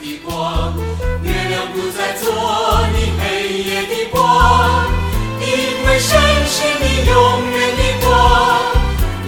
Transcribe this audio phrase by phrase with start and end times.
[0.00, 0.74] 的光，
[1.22, 2.26] 月亮不再做
[2.92, 4.86] 你黑夜的光，
[5.40, 5.46] 因
[5.86, 7.14] 为神是你永
[7.50, 8.60] 远的光，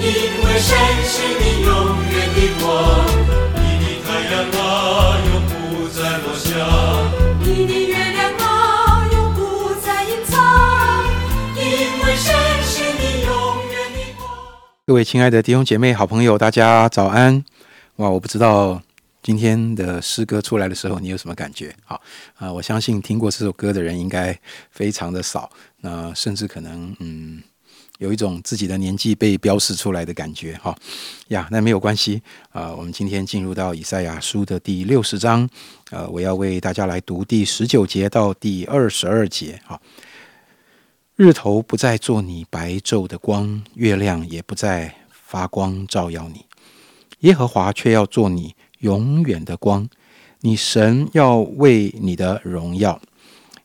[0.00, 0.06] 因
[0.44, 1.70] 为神是你永
[2.10, 2.66] 远的光。
[3.54, 6.50] 你的太阳啊，永不再落下；
[7.40, 11.04] 你的月亮啊，永不再隐藏，
[11.54, 11.62] 因
[12.04, 13.30] 为神是你永
[13.70, 14.28] 远的光。
[14.86, 17.44] 各位亲爱的弟兄姐妹、好朋友，大家早安！
[17.96, 18.82] 哇，我不知道
[19.26, 21.74] 今天的诗歌出来的时候，你有什么感觉？
[21.84, 22.00] 好
[22.36, 24.38] 啊、我相信听过这首歌的人应该
[24.70, 25.50] 非常的少，
[25.80, 27.42] 那甚至可能嗯，
[27.98, 30.56] 有一种自己的年纪被标示出来的感觉。
[30.62, 30.72] 哈
[31.26, 35.50] 呀，那没有关系啊、我们今天进入到以赛亚书的第六十章，
[35.90, 39.60] 呃，我要为大家来读第十九节到第二十二节。
[39.64, 39.82] 好。
[41.16, 46.44] 日头不再做你白昼的光，月亮也不再发光照耀你。
[47.20, 49.88] 耶和华却要做你永远的光，
[50.40, 53.00] 你神要为你的荣耀。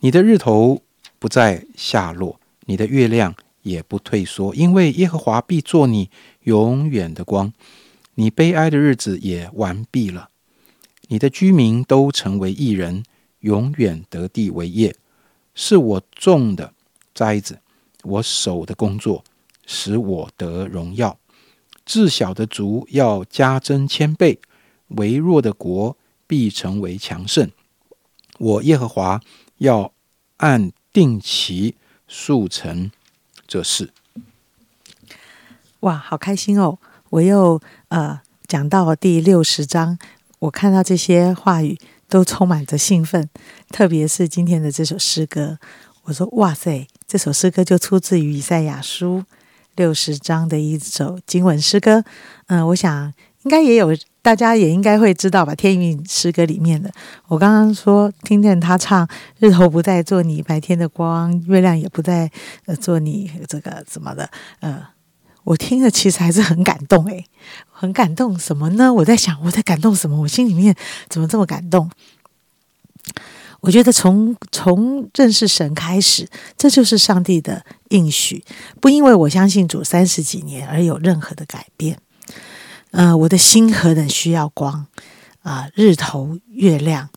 [0.00, 0.82] 你的日头
[1.18, 6.10] 不再下落，你的月亮也不退缩，因为耶和华必做你
[6.42, 7.52] 永远的光。
[8.14, 10.30] 你悲哀的日子也完毕了，
[11.08, 13.02] 你的居民都成为义人，
[13.40, 14.94] 永远得地为业。
[15.54, 16.72] 是我种的
[17.14, 17.58] 栽子，
[18.04, 19.24] 我手的工作，
[19.66, 21.18] 使我得荣耀。
[21.84, 24.38] 至小的族要加增千倍，
[24.88, 27.50] 微弱的国必成为强盛。
[28.38, 29.20] 我耶和华
[29.58, 29.92] 要
[30.38, 31.74] 按定期
[32.06, 32.90] 速成
[33.46, 33.92] 这事。
[35.80, 36.78] 哇，好开心哦！
[37.10, 39.98] 我又呃讲到第六十章，
[40.40, 43.28] 我看到这些话语都充满着兴奋，
[43.70, 45.58] 特别是今天的这首诗歌，
[46.04, 49.24] 我说哇塞，这首诗歌就出自于以赛亚书
[49.76, 52.04] 六十章的一首经文诗歌。
[52.48, 53.12] 嗯、我想
[53.44, 53.96] 应该也有
[54.26, 56.90] 大家也应该会知道吧，天韵诗歌里面的。
[57.28, 62.28] 我刚刚说听见他唱“日头不再做你白天的光，月亮也不再
[62.64, 64.28] 呃做你这个怎么的”，
[64.58, 64.84] 呃，
[65.44, 67.24] 我听了其实还是很感动诶，
[67.70, 68.92] 很感动什么呢？
[68.92, 70.20] 我在想我在感动什么？
[70.22, 70.74] 我心里面
[71.08, 71.88] 怎么这么感动？
[73.60, 78.42] 我觉得从从认识神开始，这就是上帝的应许，
[78.80, 82.00] 不因为我相信主三十几年而有任何的改变。
[82.96, 84.86] 呃，我的心何等需要光
[85.42, 87.10] 啊、日头、月亮，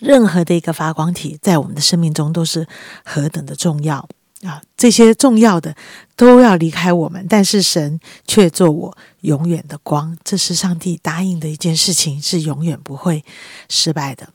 [0.00, 2.66] 任何的一个发光体，在我们的生命中都是
[3.04, 4.08] 何等的重要
[4.44, 4.62] 啊！
[4.74, 5.76] 这些重要的
[6.16, 13.22] 都要离开我们，但是神却做我永远的光，这是上帝答应的一件事情，是永远不会
[13.68, 14.30] 失败的。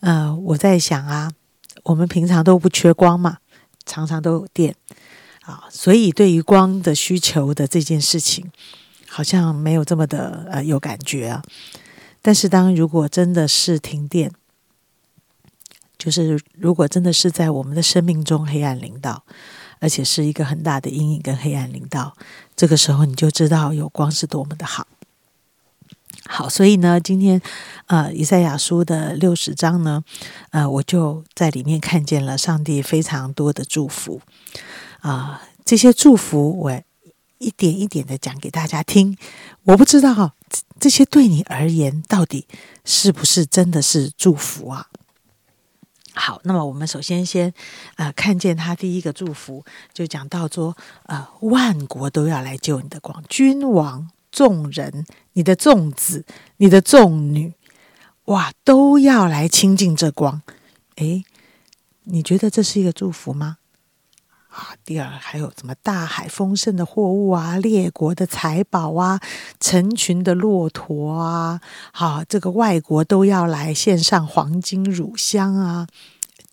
[0.00, 1.30] 呃，我在想啊，
[1.84, 3.38] 我们平常都不缺光嘛，
[3.86, 4.74] 常常都有电
[5.42, 8.50] 啊，所以对于光的需求的这件事情，
[9.14, 11.40] 好像没有这么的呃有感觉啊。
[12.20, 14.32] 但是当如果真的是停电，
[15.96, 19.22] 就是如果真的是在我们的生命中黑暗临到，
[19.78, 22.16] 而且是一个很大的阴影跟黑暗临到，
[22.56, 24.84] 这个时候你就知道有光是多么的好。
[26.26, 27.40] 好，所以呢，今天
[27.86, 30.02] 呃，以赛亚书的六十章呢，
[30.50, 34.20] 呃，我就在里面看见了上帝非常多的祝福
[35.02, 36.82] 啊、这些祝福我
[37.38, 39.16] 一点一点的讲给大家听。
[39.64, 40.34] 我不知道，
[40.78, 42.46] 这些对你而言到底
[42.84, 44.88] 是不是真的是祝福啊？
[46.14, 47.52] 好，那么我们首先先
[47.96, 56.24] 呃看见他第一个祝福，就讲到说，呃，万国都要来救你的光，君王、众人、你的众子、
[56.58, 57.52] 你的众女，
[58.26, 60.42] 哇，都要来亲近这光。
[60.96, 61.24] 诶，
[62.04, 63.58] 你觉得这是一个祝福吗？
[64.54, 69.20] 啊，第二还有什么大海丰盛的货物啊，列国的财宝啊，
[69.58, 71.60] 成群的骆驼啊，
[71.92, 75.88] 好、这个外国都要来献上黄金乳香啊，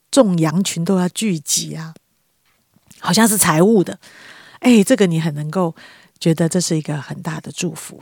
[0.09, 1.94] 众羊群都要聚集啊，
[3.00, 4.00] 好像是财务的，
[4.62, 5.75] 哎，这个你很能够
[6.19, 8.01] 觉得这是一个很大的祝福。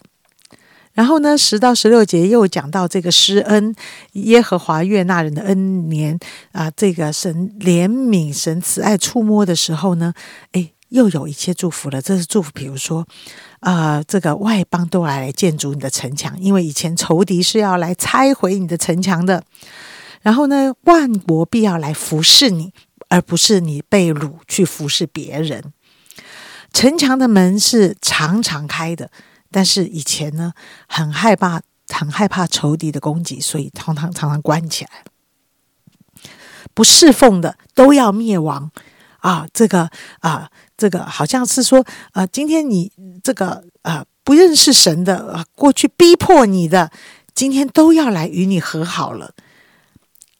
[0.99, 3.73] 然后呢，十到十六节又讲到这个施恩，
[4.11, 6.19] 耶和华悦纳人的恩年
[6.51, 10.13] 啊、这个神怜悯、神慈爱触摸的时候呢，
[10.51, 12.01] 诶，又有一些祝福了。
[12.01, 13.07] 这是祝福，比如说，
[13.61, 19.41] 啊，这个外邦都来来建筑你的城墙，因为以前仇敌是要来拆毁你的城墙的。
[20.21, 22.73] 然后呢，万国必要来服侍你，
[23.07, 25.63] 而不是你被掳去服侍别人。
[26.73, 29.09] 城墙的门是常常开的，
[29.51, 30.53] 但是以前呢，
[30.87, 34.91] 很害怕，很害怕仇敌的攻击，所以常常常常关起来。
[36.73, 38.71] 不侍奉的都要灭亡
[39.17, 39.45] 啊！
[39.53, 42.91] 这个啊，这个好像是说，啊，今天你
[43.23, 46.91] 这个啊不认识神的啊，过去逼迫你的
[47.33, 49.33] 今天都要来与你和好了。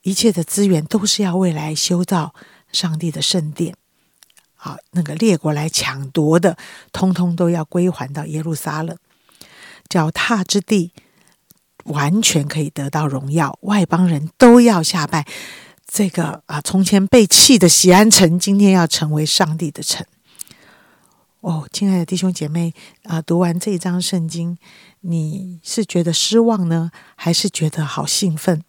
[0.03, 2.33] 一切的资源都是要未来修造
[2.71, 3.75] 上帝的圣殿，
[4.59, 6.57] 啊，那个列国来抢夺的，
[6.91, 8.97] 通通都要归还到耶路撒冷，
[9.89, 10.93] 脚踏之地
[11.85, 15.25] 完全可以得到荣耀，外邦人都要下拜。
[15.87, 20.05] 这个啊，从前被弃的西安城，今天要成为上帝的城。
[21.39, 22.73] 哦，亲爱的弟兄姐妹
[23.03, 24.57] 啊，读完这一章圣经，
[24.99, 28.61] 你是觉得失望呢，还是觉得好兴奋？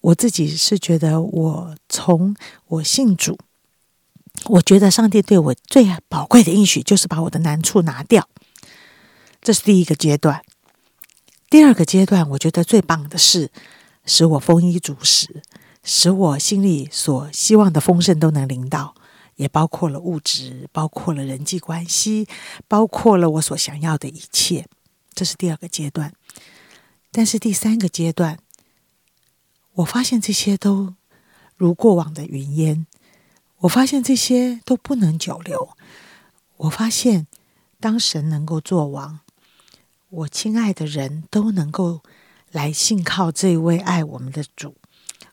[0.00, 2.34] 我自己是觉得，我从
[2.68, 3.36] 我信主，
[4.46, 8.28] 我觉得上帝对我最宝贵的应许就是把我的难处拿掉，
[9.40, 10.42] 这是第一个阶段。
[11.48, 13.50] 第二个阶段，我觉得最棒的是
[14.04, 15.42] 使我丰衣足食。
[15.84, 18.94] 使我心里所希望的丰盛都能领到，
[19.34, 22.28] 也包括了物质，包括了人际关系，
[22.68, 24.68] 包括了我所想要的一切。
[25.12, 26.12] 这是第二个阶段。
[27.10, 28.38] 但是第三个阶段，
[29.74, 30.94] 我发现这些都
[31.56, 32.86] 如过往的云烟。
[33.62, 35.76] 我发现这些都不能久留。
[36.56, 37.28] 我发现，
[37.78, 39.20] 当神能够做王，
[40.08, 42.02] 我亲爱的人都能够
[42.50, 44.76] 来信靠这位爱我们的主。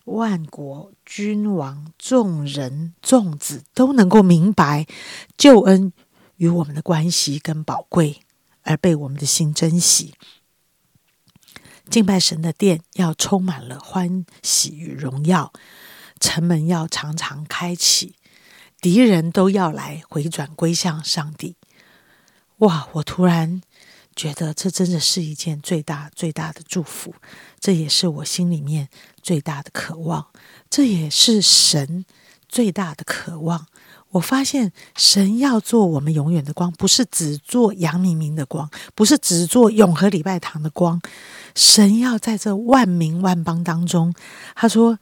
[0.06, 4.86] 万国君王、众人、众子都能够明白
[5.38, 5.92] 救恩
[6.38, 8.22] 与我们的关系跟宝贵，
[8.62, 10.14] 而被我们的心珍惜。
[11.90, 15.52] 敬拜神的殿要充满了欢喜与荣耀，
[16.20, 18.16] 城门要常常开启，
[18.82, 21.56] 敌人都要来回转归向上帝。
[22.60, 22.88] 哇！
[22.94, 23.62] 我突然
[24.16, 27.14] 觉得这真的是一件最大最大的祝福，
[27.60, 28.90] 这也是我心里面。
[29.22, 30.28] 最大的渴望，
[30.70, 32.06] 这也是神
[32.48, 33.68] 最大的渴望。
[34.12, 41.02] 我发现神要做我们永远的光，不是只做杨明明的光，不是只做永和礼拜堂的光。
[41.56, 44.14] 神要在这万民万邦当中，
[44.56, 44.98] 他说。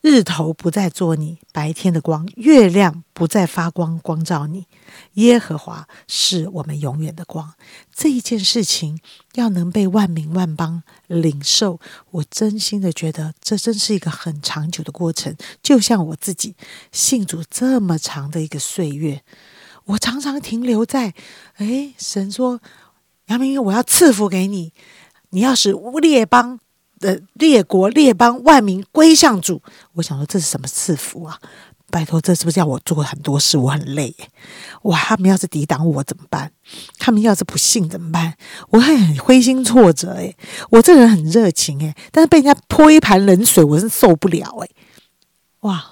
[0.00, 4.66] 日头不再做你白天的光，月亮不再发光光照你。
[5.14, 7.54] 耶和华是我们永远的光。
[7.92, 9.00] 这一件事情
[9.34, 11.80] 要能被万民万邦领受，
[12.12, 15.34] 我真心的觉得这真是一个很长久的过程。
[15.62, 16.54] 就像我自己
[16.92, 19.24] 信主这么长的一个岁月，
[19.84, 21.12] 我常常停留在：
[21.56, 22.60] 哎，神说
[23.26, 24.72] 杨明，我要赐福给你，
[25.30, 26.60] 你要使列邦。
[26.98, 29.62] 的列国列邦万民归向主，
[29.94, 31.38] 我想说这是什么赐福啊？
[31.90, 33.56] 拜托，这是不是叫我做很多事？
[33.56, 34.30] 我很累耶！
[34.82, 36.52] 哇，他们要是抵挡我怎么办？
[36.98, 38.34] 他们要是不信怎么办？
[38.68, 40.36] 我会很灰心挫折诶，
[40.68, 44.70] 我这人很热情诶，但是被人家泼一盘冷水，我是受不了诶。
[45.60, 45.82] 哇，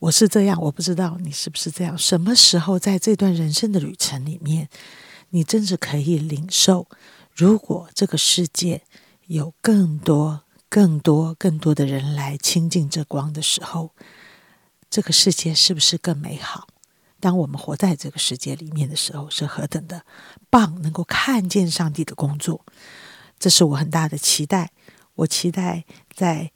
[0.00, 1.96] 我是这样，我不知道你是不是这样。
[1.96, 4.68] 什么时候在这段人生的旅程里面，
[5.30, 6.88] 你真是可以领受？
[7.32, 8.82] 如果这个世界
[9.28, 10.40] 有更多。
[10.74, 13.92] 更多、更多的人来亲近这光的时候，
[14.90, 16.66] 这个世界是不是更美好？
[17.20, 20.04] 当我们活在这个世界里面的时候，是何等的
[20.50, 20.82] 棒！
[20.82, 22.66] 能够看见上帝的工作，
[23.38, 24.72] 这是我很大的期待。
[25.14, 26.50] 我期待在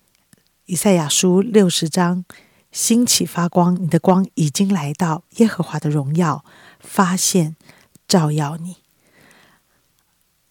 [0.65, 2.25] 以赛亚书六十章
[2.73, 6.44] 兴起发光，你的光已经来到，耶和华的荣耀
[6.81, 7.55] 发现
[8.09, 8.79] 照耀你。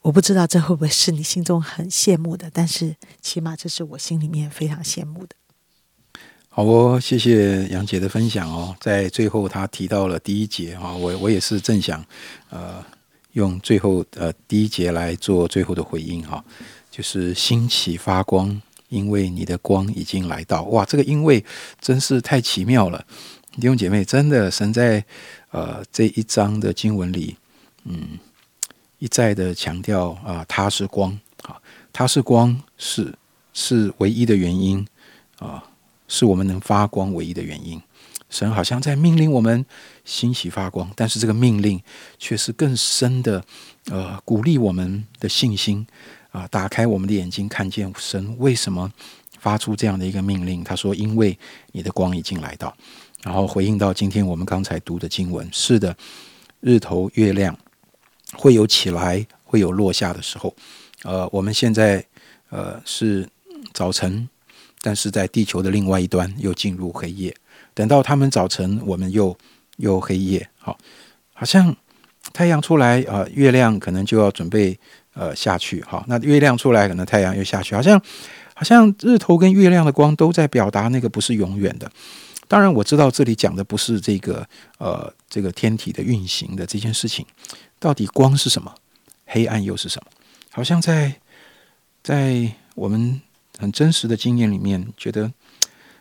[0.03, 5.35] 我不知道这会不会是你心中很羡慕的，但是起码这是我心里面非常羡慕的。
[6.49, 8.75] 好哦，谢谢杨姐的分享哦。
[8.79, 12.03] 在最后，她提到了第一节啊，我我也是正想
[12.49, 12.83] 呃
[13.33, 16.43] 用最后呃第一节来做最后的回应哈，
[16.89, 20.63] 就是兴起发光，因为你的光已经来到。
[20.63, 21.43] 哇，这个因为
[21.81, 23.05] 真是太奇妙了，
[23.51, 25.03] 弟兄姐妹，真的神在
[25.51, 27.35] 呃这一章的经文里，
[27.83, 28.17] 嗯。
[28.99, 31.11] 一再的强调啊，他是光
[31.43, 31.55] 啊，
[31.93, 33.13] 他是光是
[33.53, 34.85] 是唯一的原因
[35.39, 35.63] 啊，
[36.07, 37.81] 是我们能发光唯一的原因。
[38.29, 39.65] 神好像在命令我们
[40.03, 41.81] 欣喜发光，但是这个命令
[42.19, 43.41] 却是更深的
[43.85, 45.85] 呃，鼓励我们的信心
[46.31, 48.91] 啊，打开我们的眼睛，看见神为什么
[49.39, 50.61] 发出这样的一个命令。
[50.63, 51.37] 他说：“因为
[51.71, 52.75] 你的光已经来到。”
[53.23, 55.95] 然后回应到今天我们刚才读的经文：“是的，
[56.59, 57.57] 日头月亮。”
[58.33, 60.53] 会有起来，会有落下的时候。
[61.03, 62.03] 呃，我们现在
[62.49, 63.27] 呃是
[63.73, 64.27] 早晨，
[64.81, 67.35] 但是在地球的另外一端又进入黑夜。
[67.73, 69.37] 等到他们早晨，我们又
[69.77, 70.49] 又黑夜。
[70.57, 70.77] 好，
[71.33, 71.75] 好像
[72.33, 74.77] 太阳出来啊，月亮可能就要准备
[75.13, 75.83] 呃下去。
[75.83, 77.75] 好，那月亮出来，可能太阳又下去。
[77.75, 78.01] 好像
[78.55, 81.89] 好像日头跟月亮的光都在表达那个不是永远的。
[82.47, 84.47] 当然，我知道这里讲的不是这个
[84.79, 87.25] 呃这个天体的运行的这件事情。
[87.79, 88.75] 到底光是什么？
[89.25, 90.11] 黑暗又是什么？
[90.51, 91.19] 好像在
[92.01, 93.21] 在我们
[93.57, 95.31] 很真实的经验里面，觉得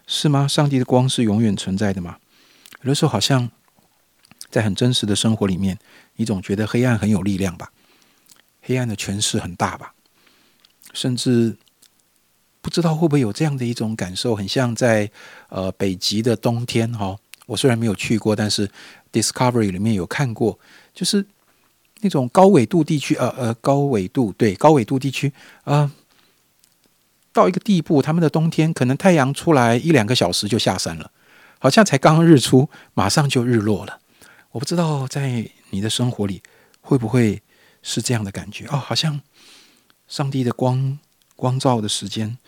[0.07, 0.47] 是吗？
[0.47, 2.19] 上帝的光是永远存在的吗？
[2.83, 3.51] 有的时候好像
[4.51, 5.79] 在很真实的生活里面，
[6.17, 7.73] 你总觉得黑暗很有力量吧？
[8.63, 9.95] 黑暗的权势很大吧？
[10.93, 11.57] 甚至
[12.61, 15.11] 不知道会不会有这样的一种感受，很像在
[15.49, 17.17] 呃北极的冬天哈。
[17.47, 18.71] 我虽然没有去过，但是
[19.13, 20.59] Discovery 里面有看过，
[20.95, 21.25] 就是
[22.01, 25.33] 那种高纬度地区，呃呃，高纬度对高纬度地区，
[25.65, 25.91] 啊，
[27.33, 31.11] 到一个地步，他们的冬天可能太阳出来一两个小时就下山了，
[31.59, 34.01] 好像才刚刚日出，马上就日落了。
[34.53, 36.43] 我不知道在你的生活里
[36.81, 37.43] 会不会
[37.83, 39.21] 是这样的感觉哦，好像
[40.09, 40.99] 上帝的光
[41.35, 42.39] 光照的时间。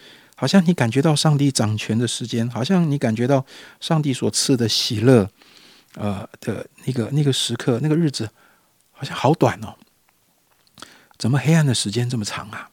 [0.41, 3.45] 好像你感觉到上帝掌权的时间，好像你感觉到
[3.81, 5.29] 上帝所赐的喜乐，
[5.97, 8.31] 呃的那个那个时刻，那个日子，
[8.99, 9.77] 好像好短哦。
[11.17, 12.69] 怎么黑暗的时间这么长啊？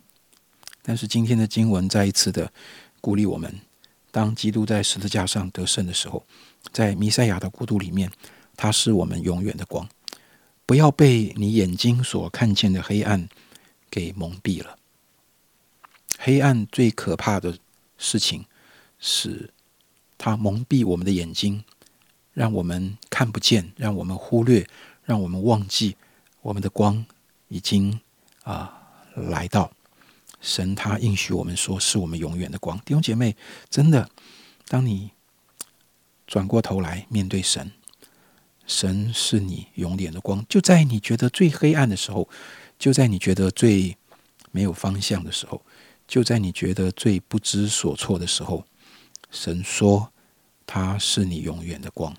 [0.81, 2.51] 但是今天的经文再一次的
[2.99, 3.61] 鼓励我们：
[4.09, 6.25] 当基督在十字架上得胜的时候，
[6.71, 8.11] 在弥赛亚的国度里面，
[8.57, 9.87] 他是我们永远的光。
[10.65, 13.29] 不要被你眼睛所看见的黑暗
[13.91, 14.79] 给蒙蔽了。
[16.17, 17.55] 黑暗最可怕的
[17.99, 18.45] 事情
[18.97, 19.51] 是，
[20.17, 21.63] 它蒙蔽我们的眼睛，
[22.33, 24.67] 让我们看不见，让我们忽略，
[25.03, 25.95] 让我们忘记
[26.45, 27.03] 我们的光
[27.47, 27.99] 已经
[28.43, 28.71] 啊
[29.15, 29.71] 来到。
[30.39, 32.77] 神他应许我们说，是我们永远的光。
[32.85, 33.35] 弟兄姐妹，
[33.67, 34.07] 真的，
[34.67, 35.09] 当你
[36.27, 37.71] 转过头来面对神，
[38.67, 40.45] 神是你永远的光。
[40.47, 42.29] 就在你觉得最黑暗的时候，
[42.77, 43.97] 就在你觉得最
[44.51, 45.59] 没有方向的时候。
[46.07, 48.63] 就在你觉得最不知所措的时候，
[49.31, 50.13] 神说
[50.67, 52.15] ：“他是你永远的光，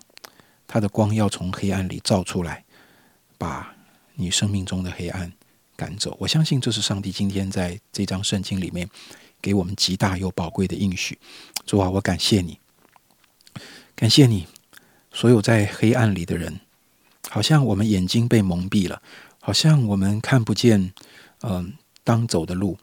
[0.66, 2.64] 他的光要从黑暗里照出来，
[3.38, 3.75] 把
[4.16, 5.32] 你生命中的黑暗
[5.76, 8.88] 赶走。”我相信这是上帝今天在这张圣经里面
[9.40, 11.16] 给我们极大又宝贵的应许。
[11.64, 12.58] 主啊，我感谢你，
[13.94, 14.46] 感谢你，
[15.12, 16.60] 所有在黑暗里的人，
[17.28, 19.00] 好像我们眼睛被蒙蔽了，
[19.40, 20.92] 好像我们看不见，
[21.42, 22.76] 嗯，当走的路。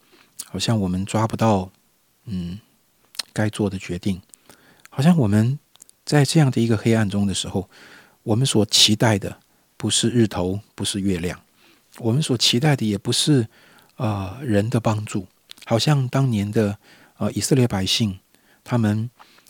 [0.46, 1.72] 好像我们抓不到，
[2.25, 2.60] 嗯，
[3.34, 4.22] 该做的决定。
[4.92, 5.58] 好像我们
[6.06, 7.68] 在这样的一个黑暗中的时候，
[8.22, 9.40] 我们所期待的
[9.84, 11.38] 不是日头，不是月亮，
[11.98, 13.46] 我们所期待的也不是
[13.98, 15.28] 呃人的帮助。
[15.66, 16.78] 好像当年的
[17.18, 18.18] 呃以色列百姓，
[18.63, 19.10] 他们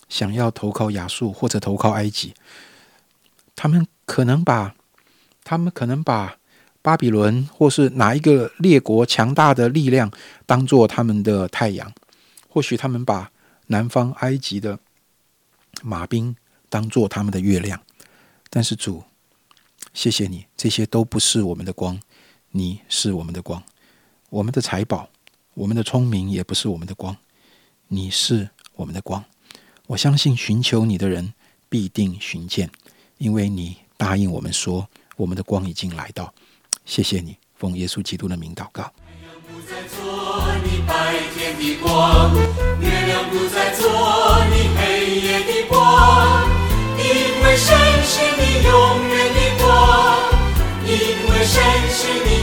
[0.09, 2.33] 想要投靠亚述或者投靠埃及，
[3.55, 4.73] 他们可能把，
[5.43, 6.37] 他们可能把。
[6.81, 10.11] 巴比伦或是哪一个列国强大的力量
[10.47, 11.93] 当做他们的太阳，
[12.49, 13.31] 或许他们把
[13.67, 14.79] 南方埃及的
[15.83, 16.35] 马兵
[16.69, 17.79] 当做他们的月亮。
[18.49, 19.03] 但是主，
[19.93, 21.99] 谢谢你这些都不是我们的光
[22.51, 23.63] 你是我们的光。
[24.29, 25.07] 我们的财宝
[25.53, 27.15] 我们的聪明也不是我们的光
[27.87, 29.23] 你是我们的光。
[29.87, 31.33] 我相信寻求你的人
[31.69, 32.69] 必定寻见
[33.17, 36.33] 因为你答应我们说我们的光已经来到。
[36.85, 38.91] 谢谢你奉耶稣基督的名祷告。
[40.87, 42.35] 白天的光
[42.81, 43.89] 月亮不再做
[44.75, 46.49] 黑夜的光
[47.45, 49.02] 你永
[51.53, 52.42] 神是你。